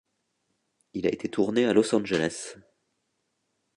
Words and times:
Il 0.95 1.05
a 1.05 1.13
été 1.13 1.29
tourné 1.29 1.65
à 1.65 1.73
Los 1.73 1.93
Angeles. 1.93 2.55